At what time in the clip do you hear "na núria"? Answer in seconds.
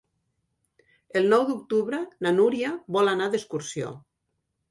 2.27-2.73